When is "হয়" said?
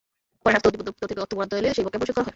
2.25-2.29